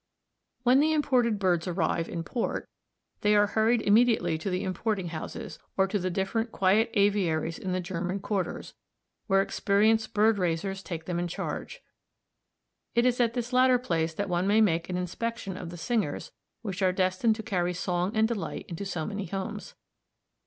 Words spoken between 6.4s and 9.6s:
quiet aviaries in the German quarters, where